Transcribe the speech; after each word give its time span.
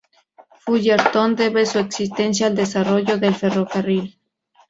Fullerton 0.61 1.35
debe 1.35 1.63
su 1.67 1.77
existencia 1.77 2.47
al 2.47 2.55
desarrollo 2.55 3.19
del 3.19 3.35
ferrocarril. 3.35 4.17